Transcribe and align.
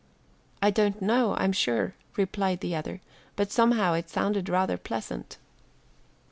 "I 0.63 0.71
don't 0.71 0.99
know, 0.99 1.35
I'm 1.35 1.51
sure," 1.51 1.93
replied 2.17 2.61
the 2.61 2.75
other, 2.75 3.01
"but 3.35 3.51
somehow 3.51 3.93
it 3.93 4.09
sounded 4.09 4.49
rather 4.49 4.75
pleasant." 4.77 5.37